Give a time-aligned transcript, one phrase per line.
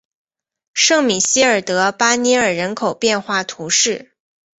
[0.73, 4.13] 圣米歇尔德巴涅尔人口变化图示